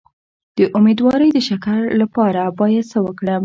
[0.57, 3.39] د امیدوارۍ د شکر لپاره باید څه وکړم؟